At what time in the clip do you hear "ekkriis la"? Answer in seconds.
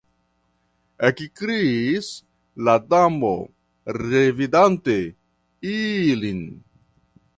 1.09-2.75